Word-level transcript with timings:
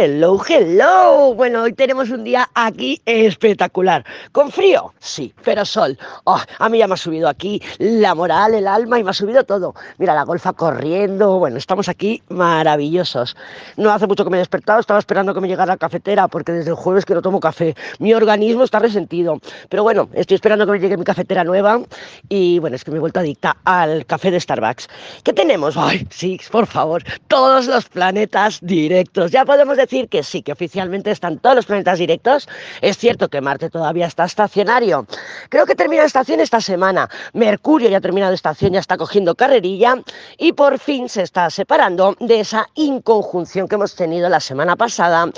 Hello, 0.00 0.40
hello. 0.48 1.34
Bueno, 1.34 1.62
hoy 1.62 1.72
tenemos 1.72 2.08
un 2.10 2.22
día 2.22 2.48
aquí 2.54 3.02
espectacular. 3.04 4.04
¿Con 4.30 4.52
frío? 4.52 4.94
Sí, 5.00 5.34
pero 5.42 5.64
sol. 5.64 5.98
Oh, 6.22 6.38
a 6.60 6.68
mí 6.68 6.78
ya 6.78 6.86
me 6.86 6.94
ha 6.94 6.96
subido 6.96 7.28
aquí 7.28 7.60
la 7.78 8.14
moral, 8.14 8.54
el 8.54 8.68
alma 8.68 9.00
y 9.00 9.02
me 9.02 9.10
ha 9.10 9.12
subido 9.12 9.42
todo. 9.42 9.74
Mira 9.96 10.14
la 10.14 10.22
golfa 10.22 10.52
corriendo. 10.52 11.40
Bueno, 11.40 11.56
estamos 11.56 11.88
aquí 11.88 12.22
maravillosos. 12.28 13.36
No 13.76 13.90
hace 13.90 14.06
mucho 14.06 14.22
que 14.22 14.30
me 14.30 14.36
he 14.36 14.38
despertado, 14.38 14.78
estaba 14.78 15.00
esperando 15.00 15.34
que 15.34 15.40
me 15.40 15.48
llegara 15.48 15.72
la 15.72 15.76
cafetera 15.76 16.28
porque 16.28 16.52
desde 16.52 16.70
el 16.70 16.76
jueves 16.76 17.04
que 17.04 17.14
no 17.14 17.20
tomo 17.20 17.40
café. 17.40 17.74
Mi 17.98 18.14
organismo 18.14 18.62
está 18.62 18.78
resentido. 18.78 19.40
Pero 19.68 19.82
bueno, 19.82 20.10
estoy 20.12 20.36
esperando 20.36 20.64
que 20.64 20.70
me 20.70 20.78
llegue 20.78 20.96
mi 20.96 21.02
cafetera 21.02 21.42
nueva 21.42 21.80
y 22.28 22.60
bueno, 22.60 22.76
es 22.76 22.84
que 22.84 22.92
me 22.92 22.98
he 22.98 23.00
vuelto 23.00 23.18
adicta 23.18 23.56
al 23.64 24.06
café 24.06 24.30
de 24.30 24.38
Starbucks. 24.38 24.88
¿Qué 25.24 25.32
tenemos? 25.32 25.76
Ay, 25.76 26.06
sí, 26.08 26.38
por 26.52 26.68
favor, 26.68 27.02
todos 27.26 27.66
los 27.66 27.88
planetas 27.88 28.60
directos. 28.62 29.32
Ya 29.32 29.44
podemos 29.44 29.76
decir 29.76 29.87
que 29.88 30.22
sí, 30.22 30.42
que 30.42 30.52
oficialmente 30.52 31.10
están 31.10 31.38
todos 31.38 31.56
los 31.56 31.66
planetas 31.66 31.98
directos. 31.98 32.48
Es 32.82 32.98
cierto 32.98 33.28
que 33.28 33.40
Marte 33.40 33.70
todavía 33.70 34.06
está 34.06 34.24
estacionario. 34.24 35.06
Creo 35.48 35.64
que 35.66 35.74
termina 35.74 36.04
estación 36.04 36.40
esta 36.40 36.60
semana. 36.60 37.08
Mercurio 37.32 37.88
ya 37.88 37.98
ha 37.98 38.00
terminado 38.00 38.34
estación, 38.34 38.72
ya 38.72 38.80
está 38.80 38.98
cogiendo 38.98 39.34
carrerilla 39.34 39.96
y 40.36 40.52
por 40.52 40.78
fin 40.78 41.08
se 41.08 41.22
está 41.22 41.48
separando 41.50 42.16
de 42.20 42.40
esa 42.40 42.68
inconjunción 42.74 43.66
que 43.66 43.76
hemos 43.76 43.94
tenido 43.94 44.28
la 44.28 44.40
semana 44.40 44.76
pasada 44.76 45.30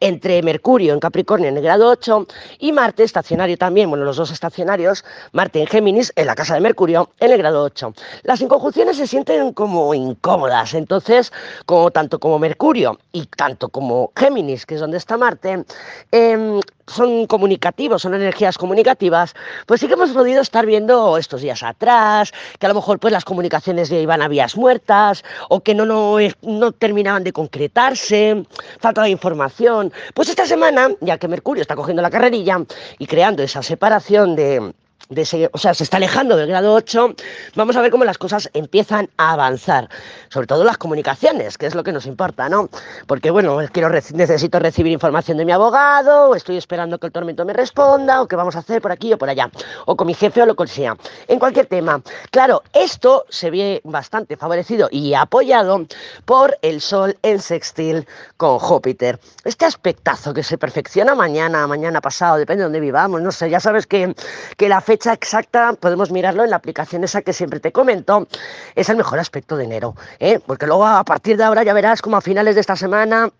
entre 0.00 0.42
Mercurio 0.42 0.94
en 0.94 1.00
Capricornio 1.00 1.48
en 1.48 1.58
el 1.58 1.62
grado 1.62 1.88
8 1.88 2.26
y 2.60 2.72
Marte 2.72 3.04
estacionario 3.04 3.58
también, 3.58 3.90
bueno, 3.90 4.04
los 4.04 4.16
dos 4.16 4.30
estacionarios, 4.30 5.04
Marte 5.32 5.60
en 5.60 5.66
Géminis 5.66 6.12
en 6.16 6.26
la 6.26 6.34
casa 6.34 6.54
de 6.54 6.60
Mercurio 6.60 7.10
en 7.20 7.32
el 7.32 7.38
grado 7.38 7.62
8. 7.62 7.92
Las 8.22 8.40
inconjunciones 8.40 8.96
se 8.96 9.06
sienten 9.06 9.52
como 9.52 9.92
incómodas, 9.92 10.74
entonces, 10.74 11.32
como 11.66 11.90
tanto 11.90 12.18
como 12.18 12.38
Mercurio 12.38 12.98
y 13.12 13.26
tanto 13.26 13.68
como 13.68 13.87
Géminis, 14.16 14.66
que 14.66 14.74
es 14.74 14.80
donde 14.80 14.98
está 14.98 15.16
Marte, 15.16 15.64
em, 16.12 16.60
son 16.86 17.26
comunicativos, 17.26 18.02
son 18.02 18.14
energías 18.14 18.56
comunicativas, 18.56 19.34
pues 19.66 19.80
sí 19.80 19.86
que 19.86 19.94
hemos 19.94 20.10
podido 20.10 20.40
estar 20.40 20.64
viendo 20.64 21.18
estos 21.18 21.42
días 21.42 21.62
atrás, 21.62 22.32
que 22.58 22.66
a 22.66 22.68
lo 22.68 22.74
mejor 22.74 22.98
pues 22.98 23.12
las 23.12 23.24
comunicaciones 23.24 23.90
iban 23.90 24.22
a 24.22 24.28
vías 24.28 24.56
muertas 24.56 25.22
o 25.48 25.60
que 25.60 25.74
no, 25.74 25.84
no, 25.84 26.16
no 26.42 26.72
terminaban 26.72 27.24
de 27.24 27.32
concretarse, 27.32 28.44
falta 28.80 29.08
información. 29.08 29.92
Pues 30.14 30.28
esta 30.28 30.46
semana, 30.46 30.90
ya 31.00 31.18
que 31.18 31.28
Mercurio 31.28 31.62
está 31.62 31.76
cogiendo 31.76 32.02
la 32.02 32.10
carrerilla 32.10 32.58
y 32.98 33.06
creando 33.06 33.42
esa 33.42 33.62
separación 33.62 34.36
de 34.36 34.72
o 35.10 35.58
sea, 35.58 35.74
se 35.74 35.84
está 35.84 35.96
alejando 35.96 36.36
del 36.36 36.48
grado 36.48 36.74
8, 36.74 37.14
vamos 37.54 37.76
a 37.76 37.80
ver 37.80 37.90
cómo 37.90 38.04
las 38.04 38.18
cosas 38.18 38.50
empiezan 38.52 39.08
a 39.16 39.32
avanzar, 39.32 39.88
sobre 40.28 40.46
todo 40.46 40.64
las 40.64 40.76
comunicaciones, 40.76 41.56
que 41.56 41.66
es 41.66 41.74
lo 41.74 41.82
que 41.82 41.92
nos 41.92 42.04
importa, 42.04 42.48
¿no? 42.48 42.68
Porque, 43.06 43.30
bueno, 43.30 43.58
quiero, 43.72 43.88
necesito 43.88 44.58
recibir 44.58 44.92
información 44.92 45.38
de 45.38 45.46
mi 45.46 45.52
abogado, 45.52 46.30
o 46.30 46.34
estoy 46.34 46.58
esperando 46.58 46.98
que 46.98 47.06
el 47.06 47.12
tormento 47.12 47.44
me 47.46 47.54
responda, 47.54 48.20
o 48.20 48.28
qué 48.28 48.36
vamos 48.36 48.56
a 48.56 48.58
hacer 48.58 48.82
por 48.82 48.92
aquí 48.92 49.12
o 49.12 49.18
por 49.18 49.30
allá, 49.30 49.50
o 49.86 49.96
con 49.96 50.06
mi 50.06 50.14
jefe 50.14 50.42
o 50.42 50.46
lo 50.46 50.54
que 50.54 50.66
sea, 50.66 50.94
en 51.26 51.38
cualquier 51.38 51.66
tema. 51.66 52.02
Claro, 52.30 52.62
esto 52.74 53.24
se 53.30 53.50
ve 53.50 53.80
bastante 53.84 54.36
favorecido 54.36 54.88
y 54.90 55.14
apoyado 55.14 55.86
por 56.26 56.58
el 56.60 56.82
Sol 56.82 57.16
en 57.22 57.40
sextil 57.40 58.06
con 58.36 58.58
Júpiter. 58.58 59.18
Este 59.44 59.64
aspectazo 59.64 60.34
que 60.34 60.42
se 60.42 60.58
perfecciona 60.58 61.14
mañana, 61.14 61.66
mañana 61.66 62.02
pasado, 62.02 62.36
depende 62.36 62.60
de 62.60 62.64
dónde 62.64 62.80
vivamos, 62.80 63.22
no 63.22 63.32
sé, 63.32 63.48
ya 63.48 63.60
sabes 63.60 63.86
que, 63.86 64.14
que 64.56 64.68
la 64.68 64.82
fecha 64.82 64.97
exacta 65.06 65.74
podemos 65.78 66.10
mirarlo 66.10 66.44
en 66.44 66.50
la 66.50 66.56
aplicación 66.56 67.04
esa 67.04 67.22
que 67.22 67.32
siempre 67.32 67.60
te 67.60 67.72
comento, 67.72 68.26
es 68.74 68.88
el 68.88 68.96
mejor 68.96 69.18
aspecto 69.18 69.56
de 69.56 69.64
enero, 69.64 69.94
¿eh? 70.18 70.40
porque 70.44 70.66
luego 70.66 70.86
a 70.86 71.04
partir 71.04 71.36
de 71.36 71.44
ahora 71.44 71.62
ya 71.62 71.72
verás 71.72 72.02
como 72.02 72.16
a 72.16 72.20
finales 72.20 72.54
de 72.54 72.60
esta 72.60 72.76
semana 72.76 73.30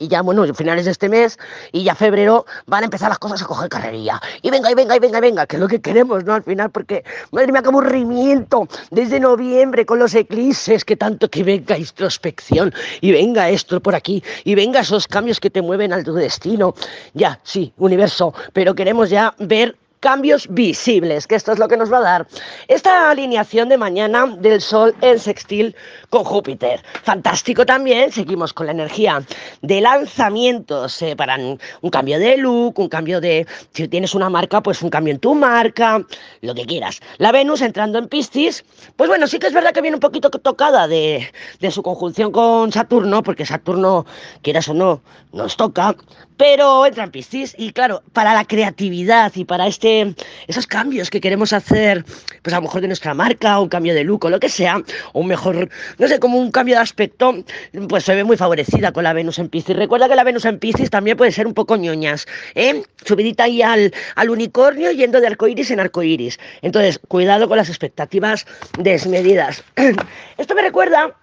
y 0.00 0.08
ya, 0.08 0.22
bueno, 0.22 0.52
finales 0.54 0.86
de 0.86 0.92
este 0.92 1.08
mes 1.10 1.38
y 1.72 1.84
ya 1.84 1.94
febrero 1.94 2.46
van 2.66 2.82
a 2.82 2.84
empezar 2.86 3.10
las 3.10 3.18
cosas 3.18 3.42
a 3.42 3.44
coger 3.44 3.68
carrerilla. 3.68 4.20
Y 4.40 4.50
venga, 4.50 4.70
y 4.70 4.74
venga, 4.74 4.96
y 4.96 4.98
venga, 4.98 5.18
y 5.18 5.20
venga, 5.20 5.46
que 5.46 5.56
es 5.56 5.60
lo 5.60 5.68
que 5.68 5.80
queremos, 5.80 6.24
¿no? 6.24 6.32
Al 6.32 6.42
final, 6.42 6.70
porque, 6.70 7.04
madre 7.30 7.52
mía, 7.52 7.60
qué 7.60 7.68
aburrimiento 7.68 8.66
desde 8.90 9.20
noviembre 9.20 9.84
con 9.84 9.98
los 9.98 10.14
eclipses, 10.14 10.86
que 10.86 10.96
tanto 10.96 11.28
que 11.28 11.44
venga 11.44 11.76
introspección, 11.76 12.72
y 13.02 13.12
venga 13.12 13.50
esto 13.50 13.78
por 13.80 13.94
aquí, 13.94 14.24
y 14.44 14.54
venga 14.54 14.80
esos 14.80 15.06
cambios 15.06 15.38
que 15.38 15.50
te 15.50 15.60
mueven 15.60 15.92
al 15.92 16.02
tu 16.02 16.14
destino. 16.14 16.74
Ya, 17.12 17.38
sí, 17.42 17.74
universo, 17.76 18.32
pero 18.54 18.74
queremos 18.74 19.10
ya 19.10 19.34
ver 19.38 19.76
cambios 20.00 20.48
visibles, 20.48 21.26
que 21.26 21.34
esto 21.34 21.52
es 21.52 21.58
lo 21.58 21.68
que 21.68 21.76
nos 21.76 21.92
va 21.92 21.98
a 21.98 22.02
dar 22.02 22.26
esta 22.68 23.10
alineación 23.10 23.68
de 23.68 23.76
mañana 23.76 24.26
del 24.38 24.60
Sol 24.60 24.94
en 25.02 25.18
sextil 25.18 25.76
con 26.10 26.24
Júpiter. 26.24 26.82
Fantástico 27.04 27.64
también, 27.64 28.12
seguimos 28.12 28.52
con 28.52 28.66
la 28.66 28.72
energía 28.72 29.22
de 29.62 29.80
lanzamientos 29.80 31.00
eh, 31.02 31.16
para 31.16 31.36
un 31.36 31.90
cambio 31.90 32.18
de 32.18 32.36
look, 32.36 32.78
un 32.78 32.88
cambio 32.88 33.20
de, 33.20 33.46
si 33.72 33.88
tienes 33.88 34.14
una 34.14 34.28
marca, 34.28 34.62
pues 34.62 34.82
un 34.82 34.90
cambio 34.90 35.14
en 35.14 35.20
tu 35.20 35.34
marca, 35.34 36.04
lo 36.42 36.54
que 36.54 36.66
quieras. 36.66 37.00
La 37.18 37.32
Venus 37.32 37.62
entrando 37.62 37.98
en 37.98 38.08
Piscis, 38.08 38.64
pues 38.96 39.08
bueno, 39.08 39.26
sí 39.26 39.38
que 39.38 39.46
es 39.46 39.52
verdad 39.52 39.72
que 39.72 39.80
viene 39.80 39.96
un 39.96 40.00
poquito 40.00 40.30
tocada 40.30 40.88
de, 40.88 41.32
de 41.60 41.70
su 41.70 41.82
conjunción 41.82 42.32
con 42.32 42.72
Saturno, 42.72 43.22
porque 43.22 43.46
Saturno, 43.46 44.04
quieras 44.42 44.68
o 44.68 44.74
no, 44.74 45.00
nos 45.32 45.56
toca, 45.56 45.94
pero 46.36 46.86
entra 46.86 47.04
en 47.04 47.10
Piscis 47.10 47.54
y 47.58 47.72
claro, 47.72 48.02
para 48.12 48.34
la 48.34 48.46
creatividad 48.46 49.30
y 49.34 49.44
para 49.44 49.66
este 49.66 50.14
esos 50.48 50.66
cambios 50.66 51.10
que 51.10 51.20
queremos 51.20 51.52
hacer, 51.52 52.04
pues 52.42 52.54
a 52.54 52.56
lo 52.56 52.62
mejor 52.62 52.80
de 52.80 52.86
nuestra 52.86 53.12
marca, 53.12 53.60
un 53.60 53.68
cambio 53.68 53.94
de 53.94 54.04
look 54.04 54.24
o 54.24 54.30
lo 54.30 54.40
que 54.40 54.48
sea, 54.48 54.82
o 55.12 55.20
un 55.20 55.26
mejor, 55.26 55.68
no 56.00 56.08
sé, 56.08 56.18
como 56.18 56.38
un 56.38 56.50
cambio 56.50 56.76
de 56.76 56.80
aspecto, 56.80 57.44
pues 57.88 58.04
se 58.04 58.14
ve 58.14 58.24
muy 58.24 58.38
favorecida 58.38 58.90
con 58.90 59.04
la 59.04 59.12
Venus 59.12 59.38
en 59.38 59.50
Piscis. 59.50 59.76
Recuerda 59.76 60.08
que 60.08 60.16
la 60.16 60.24
Venus 60.24 60.46
en 60.46 60.58
Piscis 60.58 60.88
también 60.88 61.16
puede 61.16 61.30
ser 61.30 61.46
un 61.46 61.52
poco 61.52 61.76
ñoñas, 61.76 62.26
¿eh? 62.54 62.82
Subidita 63.04 63.44
ahí 63.44 63.60
al, 63.60 63.92
al 64.16 64.30
unicornio 64.30 64.90
yendo 64.92 65.20
de 65.20 65.26
arcoíris 65.26 65.70
en 65.70 65.78
arcoíris. 65.78 66.40
Entonces, 66.62 66.98
cuidado 67.06 67.48
con 67.48 67.58
las 67.58 67.68
expectativas 67.68 68.46
desmedidas. 68.78 69.62
Esto 70.38 70.54
me 70.54 70.62
recuerda 70.62 71.14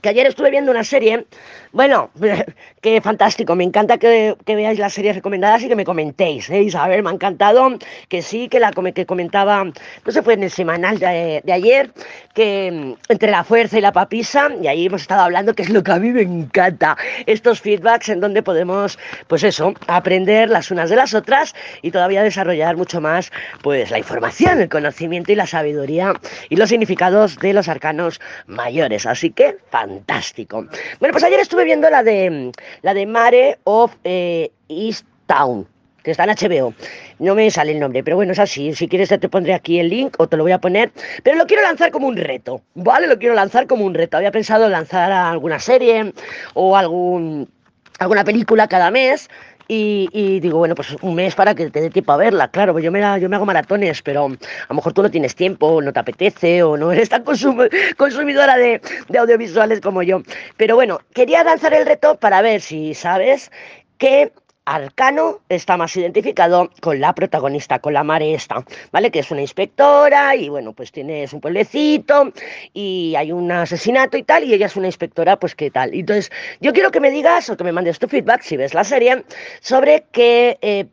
que 0.00 0.08
ayer 0.08 0.26
estuve 0.26 0.50
viendo 0.50 0.70
una 0.70 0.84
serie, 0.84 1.26
bueno, 1.72 2.10
qué 2.80 3.00
fantástico, 3.00 3.54
me 3.54 3.64
encanta 3.64 3.98
que, 3.98 4.36
veáis 4.46 4.78
las 4.78 4.92
series 4.92 5.16
recomendadas 5.16 5.62
y 5.62 5.68
que 5.68 5.76
me 5.76 5.84
comentéis, 5.84 6.48
¿eh? 6.50 6.62
Isabel, 6.62 7.02
me 7.02 7.10
ha 7.10 7.12
encantado, 7.12 7.70
que 8.08 8.22
sí, 8.22 8.48
que 8.48 8.60
la 8.60 8.70
que 8.94 9.06
comentaba, 9.06 9.64
no 9.64 10.12
sé, 10.12 10.22
fue 10.22 10.34
en 10.34 10.44
el 10.44 10.50
semanal 10.50 10.98
de, 10.98 11.42
ayer, 11.52 11.90
que 12.34 12.70
mm, 12.70 13.12
entre 13.12 13.30
la 13.30 13.44
fuerza 13.44 13.78
y 13.78 13.80
la 13.80 13.92
papisa, 13.92 14.48
y 14.62 14.66
ahí 14.66 14.86
hemos 14.86 15.02
estado 15.02 15.22
hablando, 15.22 15.54
que 15.54 15.62
es 15.62 15.70
lo 15.70 15.82
que 15.82 15.92
a 15.92 15.98
mí 15.98 16.10
me 16.10 16.22
encanta, 16.22 16.96
estos 17.26 17.60
feedbacks 17.60 18.08
en 18.08 18.20
donde 18.20 18.42
podemos, 18.42 18.98
pues 19.26 19.42
eso, 19.42 19.74
aprender 19.86 20.48
las 20.48 20.70
unas 20.70 20.90
de 20.90 20.96
las 20.96 21.14
otras 21.14 21.54
y 21.82 21.90
todavía 21.90 22.22
desarrollar 22.22 22.76
mucho 22.76 23.00
más, 23.00 23.32
pues 23.62 23.90
la 23.90 23.98
información, 23.98 24.60
el 24.60 24.68
conocimiento 24.68 25.32
y 25.32 25.34
la 25.34 25.46
sabiduría 25.46 26.14
y 26.48 26.56
los 26.56 26.68
significados 26.68 27.36
de 27.38 27.52
los 27.52 27.68
arcanos 27.68 28.20
mayores, 28.46 29.06
así 29.06 29.30
que, 29.30 29.56
fantástico. 29.70 30.66
Bueno, 31.00 31.12
pues 31.12 31.24
ayer 31.24 31.40
estuve 31.40 31.64
viendo 31.64 31.90
la 31.90 32.02
de 32.02 32.52
la 32.82 32.94
de 32.94 33.06
Mare 33.06 33.58
of 33.64 33.94
eh, 34.04 34.50
East 34.68 35.06
Town 35.26 35.66
que 36.08 36.12
está 36.12 36.24
en 36.24 36.30
HBO. 36.30 36.72
No 37.18 37.34
me 37.34 37.50
sale 37.50 37.72
el 37.72 37.80
nombre, 37.80 38.02
pero 38.02 38.16
bueno, 38.16 38.32
es 38.32 38.38
así. 38.38 38.74
Si 38.74 38.88
quieres 38.88 39.10
te 39.10 39.28
pondré 39.28 39.52
aquí 39.52 39.78
el 39.78 39.90
link 39.90 40.14
o 40.18 40.26
te 40.26 40.38
lo 40.38 40.42
voy 40.42 40.52
a 40.52 40.58
poner. 40.58 40.90
Pero 41.22 41.36
lo 41.36 41.46
quiero 41.46 41.62
lanzar 41.62 41.90
como 41.90 42.06
un 42.06 42.16
reto, 42.16 42.62
¿vale? 42.74 43.06
Lo 43.06 43.18
quiero 43.18 43.34
lanzar 43.34 43.66
como 43.66 43.84
un 43.84 43.92
reto. 43.92 44.16
Había 44.16 44.30
pensado 44.32 44.70
lanzar 44.70 45.12
alguna 45.12 45.58
serie 45.58 46.14
o 46.54 46.76
algún, 46.76 47.50
alguna 47.98 48.24
película 48.24 48.68
cada 48.68 48.90
mes 48.90 49.28
y, 49.70 50.40
digo, 50.40 50.56
bueno, 50.58 50.74
pues 50.74 50.96
un 51.02 51.14
mes 51.14 51.34
para 51.34 51.54
que 51.54 51.68
te 51.70 51.82
dé 51.82 51.90
tiempo 51.90 52.12
a 52.12 52.16
verla. 52.16 52.48
Claro, 52.50 52.72
pues 52.72 52.82
yo 52.82 52.90
me, 52.90 53.00
yo 53.20 53.28
me 53.28 53.36
hago 53.36 53.44
maratones, 53.44 54.00
pero 54.00 54.24
a 54.26 54.66
lo 54.70 54.74
mejor 54.74 54.94
tú 54.94 55.02
no 55.02 55.10
tienes 55.10 55.34
tiempo, 55.34 55.82
no 55.82 55.92
te 55.92 56.00
apetece, 56.00 56.62
o 56.62 56.78
no 56.78 56.90
eres 56.90 57.10
tan 57.10 57.22
consumidora 57.22 58.56
de, 58.56 58.80
de 59.08 59.18
audiovisuales 59.18 59.82
como 59.82 60.02
yo. 60.02 60.22
Pero 60.56 60.74
bueno, 60.74 61.00
quería 61.12 61.44
lanzar 61.44 61.74
el 61.74 61.84
reto 61.84 62.16
para 62.16 62.40
ver 62.40 62.62
si 62.62 62.94
sabes 62.94 63.50
que 63.98 64.32
Arcano 64.68 65.40
está 65.48 65.78
más 65.78 65.96
identificado 65.96 66.70
con 66.80 67.00
la 67.00 67.14
protagonista, 67.14 67.78
con 67.78 67.94
la 67.94 68.04
Maresta, 68.04 68.62
¿vale? 68.92 69.10
Que 69.10 69.20
es 69.20 69.30
una 69.30 69.40
inspectora 69.40 70.36
y 70.36 70.50
bueno, 70.50 70.74
pues 70.74 70.92
tienes 70.92 71.32
un 71.32 71.40
pueblecito 71.40 72.32
y 72.74 73.14
hay 73.16 73.32
un 73.32 73.50
asesinato 73.50 74.18
y 74.18 74.24
tal, 74.24 74.44
y 74.44 74.52
ella 74.52 74.66
es 74.66 74.76
una 74.76 74.86
inspectora, 74.86 75.36
pues 75.38 75.54
qué 75.54 75.70
tal. 75.70 75.94
Entonces, 75.94 76.30
yo 76.60 76.74
quiero 76.74 76.90
que 76.90 77.00
me 77.00 77.10
digas 77.10 77.48
o 77.48 77.56
que 77.56 77.64
me 77.64 77.72
mandes 77.72 77.98
tu 77.98 78.08
feedback, 78.08 78.42
si 78.42 78.58
ves 78.58 78.74
la 78.74 78.84
serie, 78.84 79.24
sobre 79.60 80.04
qué, 80.12 80.58
eh, 80.60 80.86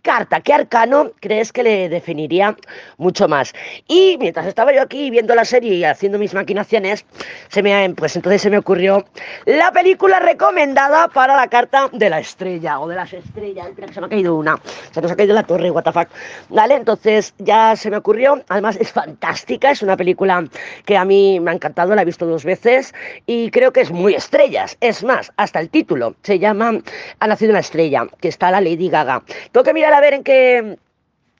carta, 0.00 0.40
qué 0.40 0.54
arcano 0.54 1.12
crees 1.20 1.52
que 1.52 1.62
le 1.62 1.88
definiría 1.90 2.56
mucho 2.96 3.28
más. 3.28 3.52
Y 3.86 4.16
mientras 4.18 4.46
estaba 4.46 4.72
yo 4.72 4.80
aquí 4.80 5.10
viendo 5.10 5.34
la 5.34 5.44
serie 5.44 5.74
y 5.74 5.84
haciendo 5.84 6.18
mis 6.18 6.32
maquinaciones, 6.32 7.04
se 7.48 7.62
me, 7.62 7.92
pues 7.94 8.16
entonces 8.16 8.40
se 8.40 8.50
me 8.50 8.56
ocurrió 8.56 9.04
la 9.44 9.72
película 9.72 10.20
recomendada 10.20 11.08
para 11.08 11.36
la 11.36 11.48
carta 11.48 11.90
de 11.92 12.08
la 12.08 12.20
estrella 12.20 12.80
o 12.80 12.88
de 12.88 12.96
la 12.96 13.09
las 13.12 13.24
estrellas. 13.24 13.68
Espera, 13.68 13.86
que 13.86 13.94
se 13.94 14.00
me 14.00 14.06
ha 14.06 14.10
caído 14.10 14.36
una. 14.36 14.60
Se 14.92 15.00
nos 15.00 15.10
ha 15.10 15.16
caído 15.16 15.34
la 15.34 15.42
torre, 15.42 15.70
what 15.70 15.84
the 15.84 15.92
fuck. 15.92 16.08
¿Vale? 16.48 16.74
Entonces 16.74 17.34
ya 17.38 17.76
se 17.76 17.90
me 17.90 17.96
ocurrió. 17.96 18.42
Además 18.48 18.76
es 18.80 18.92
fantástica, 18.92 19.70
es 19.70 19.82
una 19.82 19.96
película 19.96 20.44
que 20.84 20.96
a 20.96 21.04
mí 21.04 21.40
me 21.40 21.50
ha 21.50 21.54
encantado, 21.54 21.94
la 21.94 22.02
he 22.02 22.04
visto 22.04 22.26
dos 22.26 22.44
veces 22.44 22.94
y 23.26 23.50
creo 23.50 23.72
que 23.72 23.80
es 23.80 23.90
muy 23.90 24.14
estrellas. 24.14 24.76
Es 24.80 25.02
más, 25.04 25.32
hasta 25.36 25.60
el 25.60 25.70
título 25.70 26.14
se 26.22 26.38
llama 26.38 26.80
Ha 27.18 27.26
nacido 27.26 27.50
una 27.50 27.60
estrella, 27.60 28.06
que 28.20 28.28
está 28.28 28.50
la 28.50 28.60
Lady 28.60 28.88
Gaga. 28.88 29.22
Tengo 29.52 29.64
que 29.64 29.74
mirar 29.74 29.92
a 29.92 30.00
ver 30.00 30.14
en 30.14 30.24
qué 30.24 30.78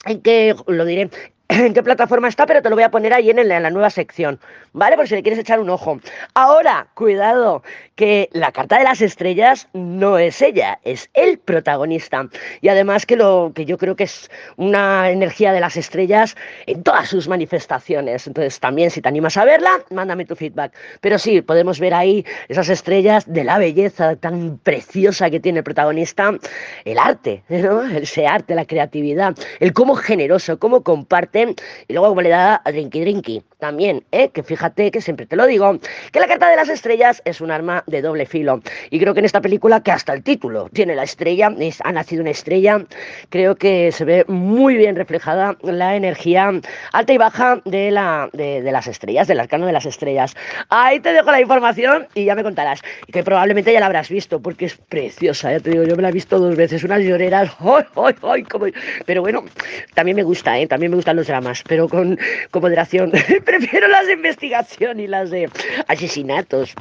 en 0.07 0.23
qué, 0.23 0.57
lo 0.67 0.85
diré, 0.85 1.11
en 1.67 1.75
qué 1.75 1.83
plataforma 1.83 2.29
está, 2.29 2.47
pero 2.47 2.63
te 2.63 2.71
lo 2.71 2.77
voy 2.77 2.85
a 2.85 2.91
poner 2.91 3.13
ahí 3.13 3.31
en, 3.31 3.49
la 3.49 3.71
nueva 3.71 3.91
sección, 3.91 4.39
¿vale? 4.73 4.97
Por 4.97 5.09
si 5.09 5.17
le 5.17 5.23
quieres 5.23 5.41
echar 5.41 5.59
un 5.59 5.69
ojo. 5.69 5.99
Ahora, 6.35 6.87
cuidado, 6.95 7.65
que 7.97 8.29
la 8.33 8.53
carta 8.53 8.79
de 8.79 8.85
las 8.85 9.01
estrellas 9.01 9.69
no 9.73 10.17
es 10.17 10.41
ella, 10.43 10.79
es 10.85 11.11
el 11.13 11.39
protagonista. 11.39 12.29
Y 12.61 12.69
además 12.69 13.05
que 13.05 13.17
lo 13.17 13.53
que 13.55 13.65
yo 13.65 13.79
creo 13.79 13.97
que 13.97 14.05
es 14.05 14.31
una 14.57 15.11
energía 15.11 15.53
de 15.53 15.61
las 15.61 15.77
estrellas 15.77 16.37
en 16.67 16.85
todas 16.85 17.09
sus 17.09 17.27
manifestaciones. 17.27 18.27
Entonces, 18.29 18.61
también 18.61 18.91
si 18.91 19.03
te 19.03 19.09
animas 19.09 19.37
a 19.37 19.45
verla, 19.45 19.81
mándame 19.91 20.27
tu 20.27 20.37
feedback. 20.37 20.73
Pero 21.01 21.19
sí, 21.19 21.43
podemos 21.43 21.81
ver 21.81 21.95
ahí 21.95 22.25
esas 22.49 22.69
estrellas 22.69 23.25
de 23.27 23.45
la 23.45 23.59
belleza 23.59 24.15
tan 24.17 24.59
preciosa 24.59 25.31
que 25.31 25.41
tiene 25.41 25.59
el 25.59 25.65
protagonista, 25.65 26.33
el 26.85 26.99
arte, 26.99 27.43
¿no? 27.49 27.83
Ese 27.83 28.27
arte, 28.27 28.55
la 28.55 28.67
creatividad, 28.67 29.37
el 29.59 29.73
cómo 29.73 29.97
generoso, 29.97 30.59
cómo 30.59 30.83
comparte 30.83 31.40
y 31.89 31.93
luego 31.93 32.09
como 32.09 32.23
le 32.23 32.31
da 32.31 32.61
a 32.65 32.71
Drinky 32.73 33.01
Drinky 33.01 33.43
también, 33.59 34.05
¿eh? 34.11 34.31
que 34.31 34.43
fíjate 34.43 34.91
que 34.91 35.01
siempre 35.01 35.27
te 35.27 35.37
lo 35.37 35.47
digo, 35.47 35.79
que 36.13 36.21
la 36.21 36.27
carta 36.27 36.49
de 36.49 36.57
las 36.57 36.69
estrellas 36.69 37.23
es 37.25 37.41
un 37.41 37.51
arma 37.51 37.85
de 37.87 38.03
doble 38.03 38.27
filo. 38.27 38.61
Y 38.91 38.99
creo 38.99 39.15
que 39.15 39.21
en 39.21 39.27
esta 39.27 39.41
película, 39.41 39.83
que 39.83 39.93
hasta 39.93 40.13
el 40.13 40.23
título 40.23 40.69
tiene 40.73 40.95
la 40.95 41.05
estrella, 41.05 41.53
es, 41.59 41.81
ha 41.85 41.93
nacido 41.93 42.23
una 42.23 42.31
estrella, 42.31 42.85
creo 43.29 43.57
que 43.57 43.93
se 43.93 44.05
ve 44.05 44.25
muy 44.29 44.77
bien 44.77 44.97
reflejada 44.97 45.57
la 45.63 45.97
energía 45.97 46.53
alta 46.93 47.13
y 47.13 47.19
baja 47.19 47.61
de, 47.65 47.91
la, 47.91 48.29
de, 48.33 48.63
las 48.63 48.87
estrellas, 48.87 49.29
del 49.29 49.41
arcano 49.41 49.67
de 49.67 49.73
las 49.73 49.87
estrellas. 49.87 50.35
Ahí 50.69 51.01
te 51.01 51.13
dejo 51.13 51.31
la 51.31 51.41
información 51.41 52.07
y 52.15 52.25
ya 52.25 52.35
me 52.35 52.43
contarás. 52.43 52.81
Que 53.13 53.23
probablemente 53.23 53.73
ya 53.73 53.81
la 53.81 53.87
habrás 53.87 54.09
visto, 54.09 54.41
porque 54.41 54.67
es 54.67 54.77
preciosa, 54.77 55.53
ya 55.53 55.61
te 55.61 55.71
digo, 55.71 55.85
yo 55.85 55.97
me 55.97 56.03
la 56.03 56.09
he 56.09 56.13
visto 56.13 56.39
dos 56.39 56.57
veces, 56.57 56.85
unas 56.85 57.03
lloreras, 57.03 57.51
¡ay, 57.61 57.85
ay, 57.97 58.15
ay! 58.23 58.75
Pero 59.07 59.23
bueno, 59.23 59.45
también 59.95 60.17
me 60.17 60.23
gusta, 60.23 60.59
¿eh? 60.59 60.67
también 60.67 60.91
me 60.91 60.97
gustan 60.97 61.17
los 61.17 61.29
dramas, 61.31 61.63
pero 61.67 61.89
con, 61.89 62.19
con 62.51 62.63
moderación. 62.63 63.13
Prefiero 63.45 63.89
las 63.89 64.07
de 64.07 64.15
investigación 64.15 65.01
y 65.01 65.07
las 65.07 65.31
de 65.31 65.49
asesinatos. 65.87 66.75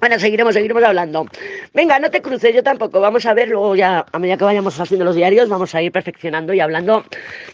Bueno, 0.00 0.18
seguiremos, 0.18 0.54
seguiremos 0.54 0.84
hablando. 0.84 1.26
Venga, 1.72 1.98
no 1.98 2.10
te 2.10 2.20
cruces, 2.20 2.54
yo 2.54 2.62
tampoco. 2.62 3.00
Vamos 3.00 3.24
a 3.24 3.32
ver, 3.32 3.48
luego 3.48 3.74
ya, 3.74 4.04
a 4.12 4.18
medida 4.18 4.36
que 4.36 4.44
vayamos 4.44 4.78
haciendo 4.78 5.04
los 5.04 5.16
diarios, 5.16 5.48
vamos 5.48 5.74
a 5.74 5.80
ir 5.80 5.90
perfeccionando 5.90 6.52
y 6.52 6.60
hablando 6.60 7.04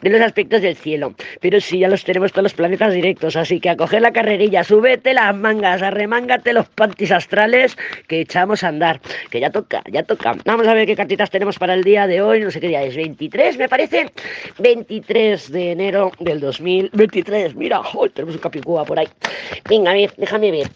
de 0.01 0.11
los 0.11 0.21
aspectos 0.21 0.61
del 0.61 0.77
cielo. 0.77 1.15
Pero 1.41 1.61
sí, 1.61 1.79
ya 1.79 1.89
los 1.89 2.05
tenemos 2.05 2.33
todos 2.33 2.45
los 2.45 2.55
planetas 2.55 2.93
directos, 2.93 3.37
así 3.37 3.61
que 3.61 3.71
a 3.71 3.77
coger 3.77 4.03
la 4.03 4.13
carrerilla, 4.13 4.65
súbete 4.65 5.15
las 5.15 5.35
mangas, 5.37 5.83
arremángate 5.83 6.53
los 6.53 6.69
pantis 6.69 7.13
astrales 7.13 7.77
que 8.09 8.23
echamos 8.23 8.65
a 8.65 8.69
andar. 8.69 9.01
Que 9.31 9.39
ya 9.39 9.51
toca, 9.51 9.83
ya 9.91 10.03
toca. 10.03 10.35
Vamos 10.45 10.67
a 10.67 10.75
ver 10.75 10.87
qué 10.87 10.97
cartitas 10.97 11.31
tenemos 11.31 11.59
para 11.59 11.75
el 11.75 11.85
día 11.85 12.09
de 12.09 12.23
hoy. 12.23 12.41
No 12.41 12.51
sé 12.51 12.61
qué 12.61 12.69
día 12.69 12.83
es, 12.83 12.97
23, 12.97 13.57
me 13.57 13.69
parece. 13.69 14.13
23 14.59 15.53
de 15.53 15.73
enero 15.73 16.11
del 16.19 16.41
2023. 16.41 17.55
Mira, 17.55 17.83
tenemos 18.15 18.35
un 18.35 18.41
capicúa 18.41 18.85
por 18.85 18.99
ahí. 18.99 19.09
Venga, 19.69 19.93
a 19.93 19.95
ver, 19.95 20.13
déjame 20.17 20.51
ver. 20.51 20.69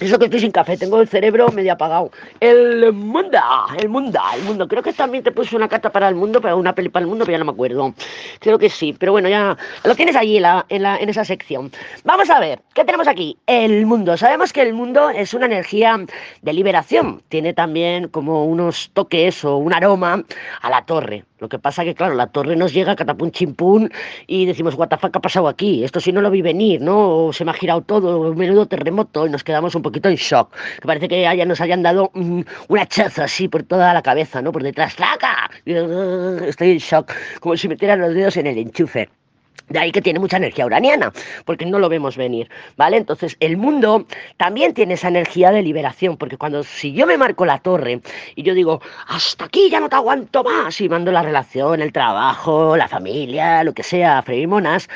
Eso 0.00 0.18
que 0.18 0.26
estoy 0.26 0.40
sin 0.40 0.50
café, 0.50 0.76
tengo 0.76 1.00
el 1.00 1.08
cerebro 1.08 1.48
medio 1.50 1.72
apagado. 1.72 2.10
El 2.40 2.92
mundo, 2.92 3.38
el 3.78 3.88
mundo, 3.88 4.18
el 4.34 4.42
mundo. 4.42 4.66
Creo 4.66 4.82
que 4.82 4.92
también 4.92 5.22
te 5.22 5.30
puse 5.30 5.54
una 5.56 5.68
carta 5.68 5.90
para 5.90 6.08
el 6.08 6.14
mundo, 6.14 6.40
para 6.40 6.56
una 6.56 6.74
peli 6.74 6.88
para 6.88 7.02
el 7.04 7.08
mundo, 7.08 7.24
pero 7.24 7.34
ya 7.34 7.38
no 7.38 7.44
me 7.44 7.52
acuerdo. 7.52 7.94
Creo 8.38 8.58
que 8.58 8.70
sí, 8.70 8.94
pero 8.98 9.12
bueno, 9.12 9.28
ya 9.28 9.56
lo 9.84 9.94
tienes 9.94 10.16
allí 10.16 10.36
en, 10.36 10.42
la, 10.42 10.64
en, 10.68 10.82
la, 10.82 10.96
en 10.96 11.08
esa 11.08 11.24
sección. 11.24 11.70
Vamos 12.04 12.30
a 12.30 12.40
ver, 12.40 12.60
¿qué 12.74 12.84
tenemos 12.84 13.08
aquí? 13.08 13.36
El 13.46 13.84
mundo. 13.86 14.16
Sabemos 14.16 14.52
que 14.52 14.62
el 14.62 14.72
mundo 14.72 15.10
es 15.10 15.34
una 15.34 15.46
energía 15.46 15.98
de 16.40 16.52
liberación. 16.52 17.22
Tiene 17.28 17.52
también 17.52 18.08
como 18.08 18.46
unos 18.46 18.90
toques 18.94 19.44
o 19.44 19.58
un 19.58 19.74
aroma 19.74 20.24
a 20.62 20.70
la 20.70 20.84
torre. 20.86 21.24
Lo 21.40 21.48
que 21.48 21.58
pasa 21.58 21.84
que, 21.84 21.94
claro, 21.94 22.14
la 22.14 22.26
torre 22.26 22.54
nos 22.54 22.72
llega 22.74 22.94
catapum 22.94 23.30
chimpún 23.30 23.90
y 24.26 24.44
decimos, 24.44 24.74
what 24.74 24.88
the 24.88 24.98
fuck 24.98 25.16
ha 25.16 25.20
pasado 25.20 25.48
aquí? 25.48 25.82
Esto 25.84 25.98
si 25.98 26.12
no 26.12 26.20
lo 26.20 26.30
vi 26.30 26.42
venir, 26.42 26.82
¿no? 26.82 27.26
O 27.26 27.32
se 27.32 27.44
me 27.46 27.50
ha 27.50 27.54
girado 27.54 27.80
todo, 27.80 28.20
un 28.20 28.36
menudo 28.36 28.66
terremoto 28.66 29.26
y 29.26 29.30
nos 29.30 29.42
quedamos 29.42 29.74
un 29.74 29.82
poquito 29.82 30.10
en 30.10 30.16
shock. 30.16 30.54
Que 30.80 30.86
parece 30.86 31.08
que 31.08 31.26
haya, 31.26 31.46
nos 31.46 31.60
hayan 31.60 31.82
dado 31.82 32.10
un, 32.14 32.46
un 32.68 32.78
hachazo 32.78 33.22
así 33.22 33.48
por 33.48 33.62
toda 33.62 33.94
la 33.94 34.02
cabeza, 34.02 34.42
¿no? 34.42 34.52
Por 34.52 34.62
detrás, 34.62 34.94
¡traca! 34.96 35.50
Estoy 35.64 36.72
en 36.72 36.78
shock, 36.78 37.12
como 37.40 37.56
si 37.56 37.68
metieran 37.68 38.00
los 38.00 38.14
dedos 38.14 38.36
en 38.36 38.46
el 38.46 38.58
enchufe. 38.58 39.08
De 39.70 39.78
ahí 39.78 39.92
que 39.92 40.02
tiene 40.02 40.18
mucha 40.18 40.36
energía 40.36 40.66
uraniana, 40.66 41.12
porque 41.44 41.64
no 41.64 41.78
lo 41.78 41.88
vemos 41.88 42.16
venir, 42.16 42.50
¿vale? 42.76 42.96
Entonces, 42.96 43.36
el 43.38 43.56
mundo 43.56 44.04
también 44.36 44.74
tiene 44.74 44.94
esa 44.94 45.08
energía 45.08 45.52
de 45.52 45.62
liberación, 45.62 46.16
porque 46.16 46.36
cuando 46.36 46.64
si 46.64 46.92
yo 46.92 47.06
me 47.06 47.16
marco 47.16 47.46
la 47.46 47.58
torre 47.58 48.00
y 48.34 48.42
yo 48.42 48.54
digo, 48.54 48.82
hasta 49.06 49.44
aquí 49.44 49.70
ya 49.70 49.78
no 49.78 49.88
te 49.88 49.94
aguanto 49.94 50.42
más, 50.42 50.80
y 50.80 50.88
mando 50.88 51.12
la 51.12 51.22
relación, 51.22 51.80
el 51.80 51.92
trabajo, 51.92 52.76
la 52.76 52.88
familia, 52.88 53.62
lo 53.62 53.72
que 53.72 53.84
sea, 53.84 54.18
a 54.18 54.22
freír 54.22 54.48
monas, 54.48 54.88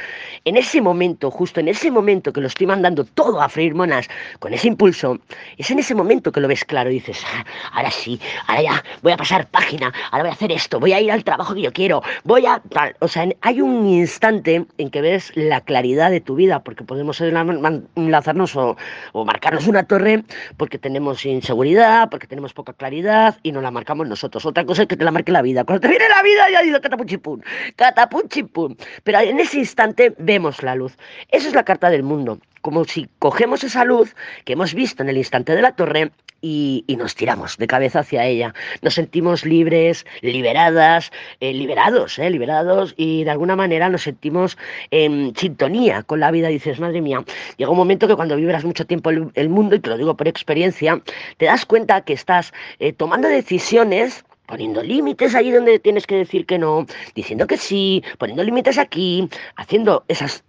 en 0.44 0.56
ese 0.56 0.80
momento, 0.80 1.30
justo 1.30 1.60
en 1.60 1.68
ese 1.68 1.92
momento 1.92 2.32
que 2.32 2.40
lo 2.40 2.48
estoy 2.48 2.66
mandando 2.66 3.04
todo 3.04 3.40
a 3.40 3.48
freír 3.48 3.76
monas, 3.76 4.08
con 4.40 4.52
ese 4.54 4.66
impulso, 4.66 5.18
es 5.56 5.70
en 5.70 5.78
ese 5.78 5.94
momento 5.94 6.32
que 6.32 6.40
lo 6.40 6.48
ves 6.48 6.64
claro 6.64 6.90
y 6.90 6.94
dices, 6.94 7.22
ah, 7.32 7.44
ahora 7.74 7.92
sí, 7.92 8.20
ahora 8.48 8.62
ya 8.62 8.84
voy 9.02 9.12
a 9.12 9.16
pasar 9.16 9.46
página, 9.46 9.92
ahora 10.10 10.24
voy 10.24 10.30
a 10.30 10.34
hacer 10.34 10.50
esto, 10.50 10.80
voy 10.80 10.92
a 10.92 11.00
ir 11.00 11.12
al 11.12 11.22
trabajo 11.22 11.54
que 11.54 11.62
yo 11.62 11.72
quiero, 11.72 12.02
voy 12.24 12.44
a... 12.46 12.60
O 12.98 13.06
sea, 13.06 13.28
hay 13.42 13.60
un 13.60 13.86
instante 13.86 14.63
en 14.78 14.90
que 14.90 15.00
ves 15.00 15.32
la 15.34 15.60
claridad 15.60 16.10
de 16.10 16.20
tu 16.20 16.34
vida, 16.34 16.62
porque 16.62 16.84
podemos 16.84 17.20
enlazarnos 17.20 18.56
o, 18.56 18.76
marcarnos 19.24 19.66
una 19.66 19.84
torre 19.84 20.24
porque 20.56 20.78
tenemos 20.78 21.24
inseguridad, 21.24 22.10
porque 22.10 22.26
tenemos 22.26 22.52
poca 22.52 22.72
claridad 22.72 23.38
y 23.42 23.52
no 23.52 23.60
la 23.60 23.70
marcamos 23.70 24.08
nosotros. 24.08 24.44
Otra 24.46 24.64
cosa 24.64 24.82
es 24.82 24.88
que 24.88 24.96
te 24.96 25.04
la 25.04 25.10
marque 25.10 25.32
la 25.32 25.42
vida. 25.42 25.64
Cuando 25.64 25.80
te 25.80 25.88
viene 25.88 26.08
la 26.08 26.22
vida 26.22 26.50
ya 26.50 26.62
digo 26.62 26.80
catapuchipum, 26.80 27.40
catapuchipum. 27.76 28.76
Pero 29.02 29.20
en 29.20 29.40
ese 29.40 29.58
instante 29.58 30.14
vemos 30.18 30.62
la 30.62 30.74
luz. 30.74 30.96
Esa 31.30 31.48
es 31.48 31.54
la 31.54 31.64
carta 31.64 31.90
del 31.90 32.02
mundo 32.02 32.38
como 32.64 32.86
si 32.86 33.10
cogemos 33.18 33.62
esa 33.62 33.84
luz 33.84 34.16
que 34.46 34.54
hemos 34.54 34.72
visto 34.72 35.02
en 35.02 35.10
el 35.10 35.18
instante 35.18 35.54
de 35.54 35.60
la 35.60 35.72
torre 35.72 36.12
y, 36.40 36.82
nos 36.98 37.14
tiramos 37.14 37.58
de 37.58 37.66
cabeza 37.66 37.98
hacia 38.00 38.24
ella. 38.24 38.54
Nos 38.80 38.94
sentimos 38.94 39.44
libres, 39.44 40.06
liberadas, 40.22 41.12
eh, 41.40 41.52
liberados, 41.52 42.18
eh, 42.18 42.30
liberados 42.30 42.94
y 42.96 43.24
de 43.24 43.30
alguna 43.30 43.54
manera 43.54 43.90
nos 43.90 44.04
sentimos 44.04 44.56
en 44.90 45.36
sintonía 45.36 46.04
con 46.04 46.20
la 46.20 46.30
vida. 46.30 46.48
Dices, 46.48 46.80
madre 46.80 47.02
mía, 47.02 47.22
llega 47.58 47.70
un 47.70 47.76
momento 47.76 48.08
que 48.08 48.16
cuando 48.16 48.36
vibras 48.36 48.64
mucho 48.64 48.86
tiempo 48.86 49.10
el, 49.10 49.48
mundo, 49.50 49.76
y 49.76 49.80
te 49.80 49.90
lo 49.90 49.98
digo 49.98 50.16
por 50.16 50.26
experiencia, 50.26 51.02
te 51.36 51.44
das 51.44 51.66
cuenta 51.66 52.00
que 52.00 52.14
estás 52.14 52.54
eh, 52.78 52.94
tomando 52.94 53.28
decisiones 53.28 54.24
poniendo 54.46 54.82
límites 54.82 55.34
ahí 55.34 55.50
donde 55.50 55.78
tienes 55.78 56.06
que 56.06 56.16
decir 56.16 56.46
que 56.46 56.58
no, 56.58 56.86
diciendo 57.14 57.46
que 57.46 57.56
sí, 57.56 58.02
poniendo 58.18 58.42
límites 58.42 58.78
aquí, 58.78 59.28
haciendo 59.56 60.04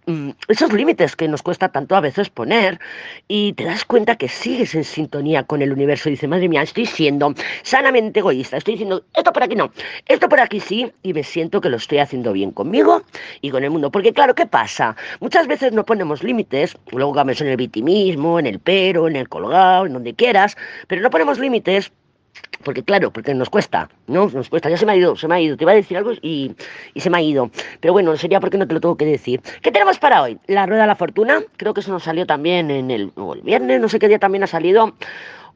mm, 0.06 0.30
esos 0.48 0.72
límites 0.72 1.16
que 1.16 1.28
nos 1.28 1.42
cuesta 1.42 1.70
tanto 1.70 1.96
a 1.96 2.00
veces 2.00 2.28
poner 2.30 2.78
y 3.28 3.54
te 3.54 3.64
das 3.64 3.84
cuenta 3.84 4.16
que 4.16 4.28
sigues 4.28 4.74
en 4.74 4.84
sintonía 4.84 5.44
con 5.44 5.62
el 5.62 5.72
universo 5.72 6.08
y 6.08 6.12
dices, 6.12 6.28
madre 6.28 6.48
mía, 6.48 6.62
estoy 6.62 6.86
siendo 6.86 7.34
sanamente 7.62 8.20
egoísta, 8.20 8.56
estoy 8.56 8.74
diciendo 8.74 9.04
esto 9.14 9.32
por 9.32 9.42
aquí 9.42 9.56
no, 9.56 9.72
esto 10.06 10.28
por 10.28 10.40
aquí 10.40 10.60
sí 10.60 10.92
y 11.02 11.12
me 11.12 11.22
siento 11.22 11.60
que 11.60 11.68
lo 11.68 11.76
estoy 11.76 11.98
haciendo 11.98 12.32
bien 12.32 12.50
conmigo 12.50 13.02
y 13.40 13.50
con 13.50 13.64
el 13.64 13.70
mundo, 13.70 13.90
porque 13.90 14.12
claro, 14.12 14.34
¿qué 14.34 14.46
pasa? 14.46 14.96
Muchas 15.20 15.46
veces 15.46 15.72
no 15.72 15.84
ponemos 15.84 16.22
límites, 16.22 16.76
luego 16.92 17.12
cambiamos 17.14 17.40
en 17.40 17.48
el 17.48 17.56
victimismo, 17.56 18.38
en 18.38 18.46
el 18.46 18.58
pero, 18.58 19.08
en 19.08 19.16
el 19.16 19.28
colgado, 19.28 19.86
en 19.86 19.94
donde 19.94 20.14
quieras, 20.14 20.56
pero 20.86 21.02
no 21.02 21.10
ponemos 21.10 21.38
límites 21.38 21.92
porque 22.64 22.82
claro, 22.82 23.12
porque 23.12 23.34
nos 23.34 23.50
cuesta, 23.50 23.88
¿no? 24.06 24.28
Nos 24.28 24.48
cuesta, 24.48 24.68
ya 24.68 24.76
se 24.76 24.86
me 24.86 24.92
ha 24.92 24.96
ido, 24.96 25.16
se 25.16 25.28
me 25.28 25.36
ha 25.36 25.40
ido, 25.40 25.56
te 25.56 25.64
iba 25.64 25.72
a 25.72 25.76
decir 25.76 25.96
algo 25.96 26.12
y, 26.20 26.54
y 26.94 27.00
se 27.00 27.10
me 27.10 27.18
ha 27.18 27.22
ido, 27.22 27.50
pero 27.80 27.92
bueno, 27.92 28.16
sería 28.16 28.40
porque 28.40 28.58
no 28.58 28.66
te 28.66 28.74
lo 28.74 28.80
tengo 28.80 28.96
que 28.96 29.04
decir. 29.04 29.40
¿Qué 29.62 29.70
tenemos 29.70 29.98
para 29.98 30.22
hoy? 30.22 30.38
La 30.46 30.66
Rueda 30.66 30.82
de 30.82 30.88
la 30.88 30.96
Fortuna, 30.96 31.42
creo 31.56 31.74
que 31.74 31.80
eso 31.80 31.92
nos 31.92 32.02
salió 32.02 32.26
también 32.26 32.70
en 32.70 32.90
el, 32.90 33.12
el 33.16 33.42
viernes, 33.42 33.80
no 33.80 33.88
sé 33.88 33.98
qué 33.98 34.08
día 34.08 34.18
también 34.18 34.42
ha 34.44 34.48
salido, 34.48 34.94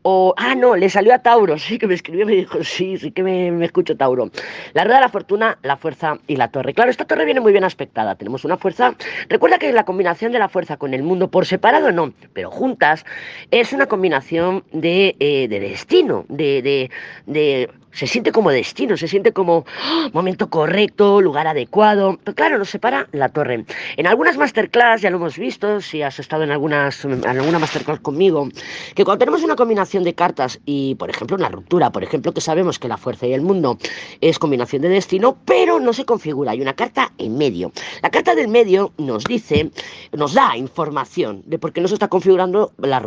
o, 0.02 0.34
ah, 0.36 0.54
no, 0.54 0.76
le 0.76 0.88
salió 0.88 1.14
a 1.14 1.18
Tauro, 1.18 1.58
sí, 1.58 1.78
que 1.78 1.86
me 1.86 1.94
escribió 1.94 2.22
y 2.22 2.26
me 2.26 2.36
dijo, 2.36 2.64
sí, 2.64 2.96
sí 2.98 3.10
que 3.10 3.22
me, 3.22 3.50
me, 3.50 3.66
escucho 3.66 3.96
Tauro. 3.96 4.30
La 4.72 4.84
rueda 4.84 4.98
de 4.98 5.04
la 5.04 5.08
fortuna, 5.10 5.58
la 5.62 5.76
fuerza 5.76 6.18
y 6.26 6.36
la 6.36 6.48
torre. 6.48 6.74
Claro, 6.74 6.90
esta 6.90 7.04
torre 7.04 7.24
viene 7.24 7.40
muy 7.40 7.52
bien 7.52 7.64
aspectada. 7.64 8.14
Tenemos 8.14 8.44
una 8.44 8.56
fuerza. 8.56 8.94
Recuerda 9.28 9.58
que 9.58 9.72
la 9.72 9.84
combinación 9.84 10.32
de 10.32 10.38
la 10.38 10.48
fuerza 10.48 10.76
con 10.76 10.94
el 10.94 11.02
mundo, 11.02 11.30
por 11.30 11.46
separado 11.46 11.92
no, 11.92 12.12
pero 12.32 12.50
juntas, 12.50 13.04
es 13.50 13.72
una 13.72 13.86
combinación 13.86 14.64
de, 14.72 15.16
eh, 15.20 15.48
de 15.48 15.60
destino, 15.60 16.24
de, 16.28 16.62
de, 16.62 16.90
de 17.26 17.70
se 17.92 18.06
siente 18.06 18.32
como 18.32 18.50
destino, 18.50 18.96
se 18.96 19.08
siente 19.08 19.32
como 19.32 19.64
¡ah! 19.82 20.08
momento 20.12 20.48
correcto, 20.48 21.20
lugar 21.20 21.46
adecuado. 21.46 22.18
Pero 22.24 22.34
claro, 22.34 22.58
nos 22.58 22.70
separa 22.70 23.08
la 23.12 23.28
torre. 23.28 23.64
En 23.96 24.06
algunas 24.06 24.36
masterclass 24.36 25.02
ya 25.02 25.10
lo 25.10 25.16
hemos 25.16 25.36
visto, 25.36 25.80
si 25.80 26.02
has 26.02 26.18
estado 26.18 26.44
en 26.44 26.50
algunas 26.50 27.04
en 27.04 27.26
alguna 27.26 27.58
masterclass 27.58 28.00
conmigo, 28.00 28.48
que 28.94 29.04
cuando 29.04 29.18
tenemos 29.18 29.42
una 29.42 29.56
combinación 29.56 30.04
de 30.04 30.14
cartas 30.14 30.60
y, 30.64 30.94
por 30.96 31.10
ejemplo, 31.10 31.36
una 31.36 31.48
ruptura, 31.48 31.90
por 31.90 32.02
ejemplo, 32.02 32.32
que 32.32 32.40
sabemos 32.40 32.78
que 32.78 32.88
la 32.88 32.96
fuerza 32.96 33.26
y 33.26 33.32
el 33.32 33.42
mundo 33.42 33.78
es 34.20 34.38
combinación 34.38 34.82
de 34.82 34.88
destino, 34.88 35.36
pero 35.44 35.80
no 35.80 35.92
se 35.92 36.04
configura, 36.04 36.52
hay 36.52 36.60
una 36.60 36.74
carta 36.74 37.12
en 37.18 37.36
medio. 37.36 37.72
La 38.02 38.10
carta 38.10 38.34
del 38.34 38.48
medio 38.48 38.92
nos 38.98 39.24
dice, 39.24 39.70
nos 40.12 40.34
da 40.34 40.56
información 40.56 41.42
de 41.46 41.58
por 41.58 41.72
qué 41.72 41.80
no 41.80 41.88
se 41.88 41.94
está 41.94 42.08
configurando 42.08 42.72
la, 42.78 43.00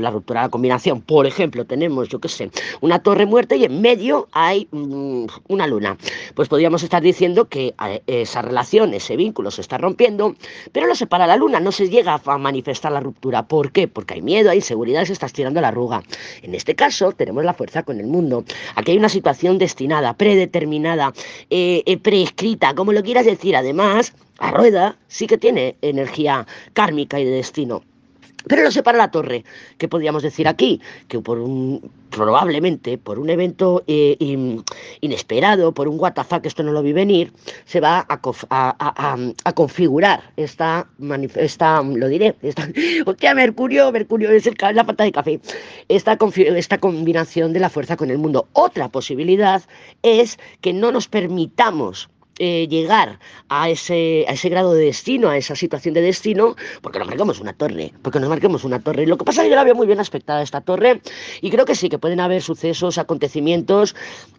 la 0.00 0.10
ruptura, 0.10 0.42
la 0.42 0.48
combinación. 0.48 1.00
Por 1.00 1.26
ejemplo, 1.26 1.64
tenemos, 1.64 2.08
yo 2.08 2.20
qué 2.20 2.28
sé, 2.28 2.50
una 2.80 3.02
torre 3.02 3.26
muerta 3.26 3.56
y 3.56 3.64
en 3.64 3.80
medio 3.80 4.21
hay 4.32 4.68
mm, 4.70 5.26
una 5.48 5.66
luna. 5.66 5.96
Pues 6.34 6.48
podríamos 6.48 6.82
estar 6.82 7.02
diciendo 7.02 7.48
que 7.48 7.74
eh, 7.86 8.02
esa 8.06 8.42
relación, 8.42 8.94
ese 8.94 9.16
vínculo 9.16 9.50
se 9.50 9.60
está 9.60 9.78
rompiendo, 9.78 10.34
pero 10.72 10.86
lo 10.86 10.94
separa 10.94 11.26
la 11.26 11.36
luna, 11.36 11.60
no 11.60 11.72
se 11.72 11.88
llega 11.88 12.20
a 12.24 12.38
manifestar 12.38 12.92
la 12.92 13.00
ruptura. 13.00 13.46
¿Por 13.46 13.72
qué? 13.72 13.88
Porque 13.88 14.14
hay 14.14 14.22
miedo, 14.22 14.50
hay 14.50 14.58
inseguridad, 14.58 15.04
se 15.04 15.12
está 15.12 15.26
estirando 15.26 15.60
la 15.60 15.68
arruga. 15.68 16.02
En 16.42 16.54
este 16.54 16.74
caso, 16.74 17.12
tenemos 17.12 17.44
la 17.44 17.54
fuerza 17.54 17.82
con 17.82 18.00
el 18.00 18.06
mundo. 18.06 18.44
Aquí 18.74 18.92
hay 18.92 18.98
una 18.98 19.08
situación 19.08 19.58
destinada, 19.58 20.14
predeterminada, 20.14 21.12
eh, 21.50 21.82
eh, 21.86 21.98
preescrita, 21.98 22.74
como 22.74 22.92
lo 22.92 23.02
quieras 23.02 23.26
decir. 23.26 23.56
Además, 23.56 24.14
la 24.40 24.50
rueda 24.50 24.96
sí 25.08 25.26
que 25.26 25.38
tiene 25.38 25.76
energía 25.82 26.46
kármica 26.72 27.20
y 27.20 27.24
de 27.24 27.30
destino. 27.30 27.82
Pero 28.46 28.62
lo 28.62 28.70
separa 28.70 28.98
la 28.98 29.10
torre. 29.10 29.44
¿Qué 29.78 29.88
podríamos 29.88 30.22
decir 30.22 30.48
aquí? 30.48 30.80
Que 31.08 31.20
por 31.20 31.38
un, 31.38 31.90
probablemente 32.10 32.98
por 32.98 33.18
un 33.18 33.30
evento 33.30 33.82
eh, 33.86 34.16
inesperado, 35.00 35.72
por 35.72 35.88
un 35.88 35.98
WTF 35.98 36.40
que 36.42 36.48
esto 36.48 36.62
no 36.62 36.72
lo 36.72 36.82
vi 36.82 36.92
venir, 36.92 37.32
se 37.64 37.80
va 37.80 38.06
a, 38.08 39.52
configurar 39.54 40.32
esta, 40.36 40.88
esta, 41.36 41.82
lo 41.82 42.08
diré, 42.08 42.36
esta, 42.42 42.68
hostia, 43.06 43.34
Mercurio, 43.34 43.90
Mercurio 43.90 44.30
es 44.30 44.48
la 44.60 44.84
pata 44.84 45.04
de 45.04 45.12
café, 45.12 45.40
esta, 45.88 46.18
esta 46.36 46.78
combinación 46.78 47.52
de 47.52 47.60
la 47.60 47.70
fuerza 47.70 47.96
con 47.96 48.10
el 48.10 48.18
mundo. 48.18 48.48
Otra 48.52 48.88
posibilidad 48.88 49.62
es 50.02 50.38
que 50.60 50.72
no 50.72 50.92
nos 50.92 51.08
permitamos 51.08 52.08
eh, 52.44 52.66
llegar 52.66 53.20
a 53.48 53.70
ese, 53.70 54.24
a 54.26 54.32
ese 54.32 54.48
grado 54.48 54.74
de 54.74 54.86
destino, 54.86 55.28
a 55.28 55.36
esa 55.36 55.54
situación 55.54 55.94
de 55.94 56.00
destino, 56.00 56.56
porque 56.80 56.98
nos 56.98 57.06
marquemos 57.06 57.38
una 57.38 57.52
torre, 57.52 57.92
porque 58.02 58.18
nos 58.18 58.28
marquemos 58.28 58.64
una 58.64 58.80
torre. 58.80 59.06
Lo 59.06 59.16
que 59.16 59.24
pasa 59.24 59.42
es 59.42 59.44
que 59.44 59.50
yo 59.50 59.54
la 59.54 59.62
veo 59.62 59.76
muy 59.76 59.86
bien 59.86 60.00
aspectada 60.00 60.42
esta 60.42 60.60
torre 60.60 61.02
y 61.40 61.50
creo 61.50 61.64
que 61.64 61.76
sí, 61.76 61.88
que 61.88 61.98
pueden 61.98 62.18
haber 62.18 62.42
sucesos, 62.42 62.98
acontecimientos 62.98 63.94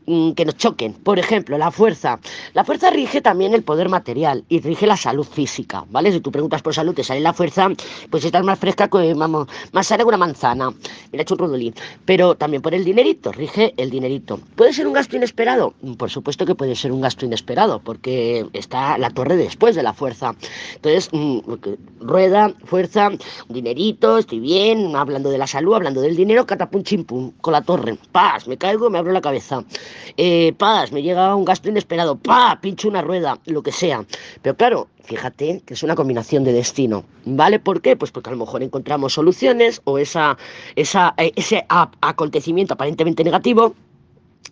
mm, 0.05 0.33
que 0.33 0.43
nos 0.43 0.57
choquen. 0.57 0.95
Por 0.95 1.17
ejemplo, 1.17 1.57
la 1.57 1.71
fuerza. 1.71 2.19
La 2.53 2.65
fuerza 2.65 2.89
rige 2.89 3.21
también 3.21 3.53
el 3.53 3.63
poder 3.63 3.87
material 3.87 4.43
y 4.49 4.59
rige 4.59 4.85
la 4.85 4.97
salud 4.97 5.25
física, 5.25 5.85
¿vale? 5.89 6.11
Si 6.11 6.19
tú 6.19 6.29
preguntas 6.29 6.61
por 6.61 6.73
salud, 6.73 6.93
te 6.93 7.05
sale 7.05 7.21
la 7.21 7.31
fuerza, 7.31 7.69
pues 8.09 8.25
estás 8.25 8.43
más 8.43 8.59
fresca 8.59 8.89
que, 8.89 9.13
vamos, 9.13 9.47
más 9.71 9.87
sana 9.87 10.03
que 10.03 10.09
una 10.09 10.17
manzana. 10.17 10.71
Mira, 10.71 11.21
he 11.21 11.21
hecho 11.21 11.35
un 11.35 11.39
rodolín. 11.39 11.73
Pero 12.03 12.35
también 12.35 12.61
por 12.61 12.73
el 12.73 12.83
dinerito, 12.83 13.31
rige 13.31 13.73
el 13.77 13.89
dinerito. 13.89 14.41
¿Puede 14.57 14.73
ser 14.73 14.87
un 14.87 14.93
gasto 14.93 15.15
inesperado? 15.15 15.73
Por 15.97 16.09
supuesto 16.09 16.45
que 16.45 16.55
puede 16.55 16.75
ser 16.75 16.91
un 16.91 16.99
gasto 16.99 17.25
inesperado 17.25 17.79
porque 17.93 18.47
está 18.53 18.97
la 18.97 19.11
torre 19.11 19.35
después 19.37 19.75
de 19.75 19.83
la 19.83 19.93
fuerza. 19.93 20.33
Entonces, 20.73 21.09
mm, 21.11 21.39
rueda, 21.99 22.51
fuerza, 22.65 23.11
dinerito, 23.49 24.17
estoy 24.17 24.39
bien, 24.39 24.95
hablando 24.95 25.29
de 25.29 25.37
la 25.37 25.45
salud, 25.45 25.75
hablando 25.75 26.01
del 26.01 26.15
dinero, 26.15 26.47
catapum 26.47 26.81
chimpum, 26.81 27.33
con 27.39 27.51
la 27.53 27.61
torre. 27.61 27.95
Paz, 28.11 28.47
me 28.47 28.57
caigo, 28.57 28.89
me 28.89 28.97
abro 28.97 29.11
la 29.11 29.21
cabeza. 29.21 29.63
Eh, 30.17 30.53
paz, 30.57 30.91
me 30.91 31.03
llega 31.03 31.35
un 31.35 31.45
gasto 31.45 31.69
inesperado. 31.69 32.15
Pa, 32.15 32.57
pincho 32.59 32.87
una 32.87 33.03
rueda, 33.03 33.37
lo 33.45 33.61
que 33.61 33.71
sea. 33.71 34.03
Pero 34.41 34.57
claro, 34.57 34.87
fíjate 35.03 35.61
que 35.63 35.75
es 35.75 35.83
una 35.83 35.93
combinación 35.93 36.43
de 36.43 36.53
destino. 36.53 37.03
¿Vale? 37.25 37.59
¿Por 37.59 37.79
qué? 37.83 37.95
Pues 37.95 38.09
porque 38.09 38.31
a 38.31 38.33
lo 38.33 38.39
mejor 38.39 38.63
encontramos 38.63 39.13
soluciones 39.13 39.81
o 39.83 39.99
esa, 39.99 40.35
esa, 40.75 41.13
eh, 41.17 41.31
ese 41.35 41.63
acontecimiento 41.69 42.73
aparentemente 42.73 43.23
negativo 43.23 43.75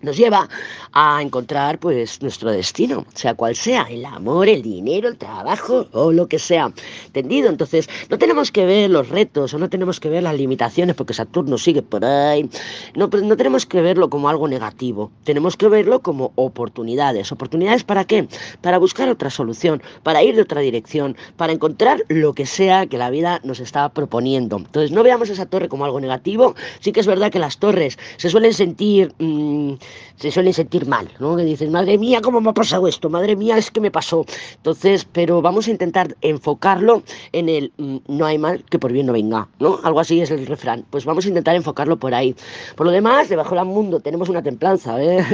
nos 0.02 0.18
lleva 0.18 0.50
a 0.94 1.22
encontrar 1.22 1.80
pues 1.80 2.22
nuestro 2.22 2.52
destino, 2.52 3.06
sea 3.14 3.36
cual 3.36 3.56
sea, 3.56 3.84
el 3.84 4.06
amor, 4.06 4.50
el 4.50 4.62
dinero, 4.62 5.08
el 5.08 5.18
trabajo 5.18 5.88
o 5.92 6.12
lo 6.12 6.28
que 6.28 6.40
sea. 6.40 6.72
¿Entendido? 7.08 7.50
Entonces, 7.50 7.90
no 8.10 8.18
tenemos 8.18 8.52
que 8.52 8.66
ver 8.66 8.90
los 8.90 9.10
retos 9.10 9.54
o 9.54 9.60
no 9.60 9.70
tenemos 9.70 10.00
que 10.00 10.10
ver 10.10 10.24
las 10.24 10.36
limitaciones 10.36 10.96
porque 10.96 11.14
Saturno 11.14 11.58
sigue 11.58 11.82
por 11.82 12.04
ahí. 12.04 12.50
No, 12.96 13.10
pues, 13.10 13.24
no 13.24 13.38
tenemos 13.38 13.66
que 13.66 13.82
verlo 13.82 14.10
como 14.10 14.30
algo 14.30 14.48
negativo, 14.48 15.12
tenemos 15.24 15.56
que 15.56 15.68
verlo 15.68 16.02
como 16.02 16.32
oportunidades. 16.36 17.32
¿Oportunidades 17.32 17.84
para 17.84 18.06
qué? 18.06 18.28
Para 18.62 18.78
buscar 18.78 19.10
otra 19.10 19.30
solución, 19.30 19.82
para 20.04 20.24
ir 20.24 20.36
de 20.36 20.42
otra 20.42 20.62
dirección, 20.62 21.16
para 21.38 21.54
encontrar 21.54 22.04
lo 22.10 22.34
que 22.34 22.46
sea 22.46 22.88
que 22.88 22.98
la 22.98 23.10
vida 23.10 23.40
nos 23.44 23.60
está 23.60 23.90
proponiendo. 23.90 24.58
Entonces, 24.58 24.92
no 24.92 25.04
veamos 25.04 25.30
esa 25.30 25.46
torre 25.46 25.70
como 25.70 25.86
algo 25.86 26.00
negativo. 26.00 26.56
Sí 26.80 26.92
que 26.92 27.00
es 27.00 27.08
verdad 27.08 27.32
que 27.32 27.40
las 27.40 27.60
torres 27.60 27.98
se 28.18 28.30
suelen 28.30 28.54
sentir... 28.54 29.14
Mmm, 29.20 29.76
se 30.16 30.32
suelen 30.32 30.54
sentir 30.54 30.88
mal, 30.88 31.10
¿no? 31.20 31.36
Que 31.36 31.44
dices, 31.44 31.70
madre 31.70 31.98
mía, 31.98 32.22
¿cómo 32.22 32.42
me 32.42 32.50
ha 32.52 32.54
pasado 32.54 32.88
esto? 32.88 33.10
Madre 33.10 33.36
mía, 33.36 33.58
es 33.58 33.72
que 33.72 33.82
me 33.82 33.90
pasó. 33.90 34.26
Entonces, 34.58 35.08
pero 35.12 35.42
vamos 35.42 35.68
a 35.68 35.72
intentar 35.72 36.16
enfocarlo 36.22 37.04
en 37.32 37.50
el 37.50 37.72
mm, 37.78 37.98
no 38.08 38.26
hay 38.26 38.38
mal 38.38 38.64
que 38.70 38.78
por 38.78 38.92
bien 38.92 39.08
no 39.08 39.14
venga, 39.14 39.48
¿no? 39.60 39.80
Algo 39.84 40.00
así 40.00 40.22
es 40.22 40.30
el 40.32 40.46
refrán. 40.46 40.86
Pues 40.90 41.06
vamos 41.06 41.26
a 41.26 41.28
intentar 41.28 41.56
enfocarlo 41.56 41.98
por 41.98 42.14
ahí. 42.14 42.36
Por 42.76 42.86
lo 42.86 42.92
demás, 42.92 43.30
debajo 43.30 43.56
del 43.56 43.66
mundo 43.66 44.00
tenemos 44.00 44.30
una 44.30 44.44
templanza, 44.44 44.96
¿ves? 44.96 45.26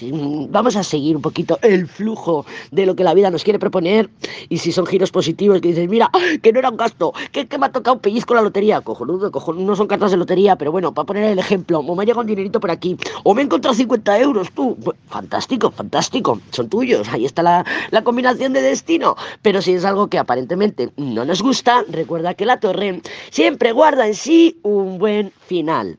Vamos 0.50 0.76
a 0.76 0.82
seguir 0.82 1.16
un 1.16 1.22
poquito 1.22 1.58
el 1.62 1.86
flujo 1.86 2.46
de 2.70 2.86
lo 2.86 2.94
que 2.94 3.04
la 3.04 3.14
vida 3.14 3.30
nos 3.30 3.44
quiere 3.44 3.58
proponer 3.58 4.08
y 4.48 4.58
si 4.58 4.72
son 4.72 4.86
giros 4.86 5.10
positivos 5.10 5.60
que 5.60 5.68
dices, 5.68 5.88
mira, 5.88 6.10
que 6.42 6.52
no 6.52 6.58
era 6.58 6.70
un 6.70 6.76
gasto, 6.76 7.12
que, 7.32 7.46
que 7.46 7.58
me 7.58 7.66
ha 7.66 7.72
tocado 7.72 7.98
pellizco 7.98 8.34
la 8.34 8.42
lotería, 8.42 8.80
cojonudo, 8.80 9.30
cojonudo, 9.30 9.64
no 9.64 9.76
son 9.76 9.86
cartas 9.86 10.10
de 10.10 10.16
lotería, 10.16 10.56
pero 10.56 10.72
bueno, 10.72 10.94
para 10.94 11.06
poner 11.06 11.24
el 11.24 11.38
ejemplo, 11.38 11.80
o 11.80 11.94
me 11.94 12.02
ha 12.02 12.06
llegado 12.06 12.22
un 12.22 12.26
dinerito 12.26 12.60
por 12.60 12.70
aquí, 12.70 12.96
o 13.24 13.34
me 13.34 13.42
he 13.42 13.44
encontrado 13.44 13.74
50 13.88 14.18
euros 14.20 14.52
tú. 14.52 14.76
Fantástico, 15.08 15.70
fantástico. 15.70 16.40
Son 16.50 16.68
tuyos. 16.68 17.08
Ahí 17.08 17.24
está 17.24 17.42
la, 17.42 17.64
la 17.90 18.04
combinación 18.04 18.52
de 18.52 18.60
destino. 18.60 19.16
Pero 19.40 19.62
si 19.62 19.72
es 19.72 19.84
algo 19.84 20.08
que 20.08 20.18
aparentemente 20.18 20.90
no 20.96 21.24
nos 21.24 21.40
gusta, 21.40 21.84
recuerda 21.88 22.34
que 22.34 22.44
la 22.44 22.60
torre 22.60 23.00
siempre 23.30 23.72
guarda 23.72 24.06
en 24.06 24.14
sí 24.14 24.58
un 24.62 24.98
buen 24.98 25.32
final. 25.46 25.96